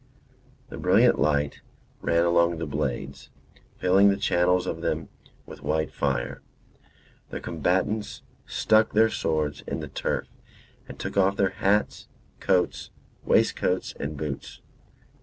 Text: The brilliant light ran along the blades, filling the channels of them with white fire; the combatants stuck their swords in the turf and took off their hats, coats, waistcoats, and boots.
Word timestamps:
The 0.69 0.79
brilliant 0.79 1.19
light 1.19 1.61
ran 2.01 2.23
along 2.23 2.57
the 2.57 2.65
blades, 2.65 3.29
filling 3.77 4.09
the 4.09 4.17
channels 4.17 4.65
of 4.65 4.81
them 4.81 5.09
with 5.45 5.61
white 5.61 5.91
fire; 5.93 6.41
the 7.29 7.39
combatants 7.39 8.23
stuck 8.47 8.93
their 8.93 9.11
swords 9.11 9.61
in 9.67 9.79
the 9.79 9.87
turf 9.87 10.27
and 10.89 10.97
took 10.97 11.17
off 11.17 11.37
their 11.37 11.49
hats, 11.51 12.07
coats, 12.39 12.89
waistcoats, 13.25 13.93
and 13.99 14.17
boots. 14.17 14.59